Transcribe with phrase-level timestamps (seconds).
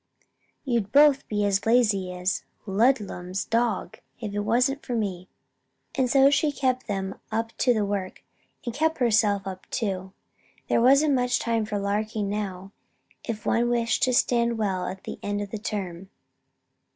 [0.65, 5.29] You'd both be as lazy as Ludlum's dog if it wasn't for me."
[5.93, 8.23] And so she kept them up to the work,
[8.65, 10.11] and kept herself up, too.
[10.69, 12.71] There wasn't much time for larking now,
[13.23, 16.09] if one wished to stand well at the end of the term.